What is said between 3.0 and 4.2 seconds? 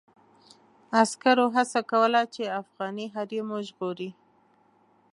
حريم وژغوري.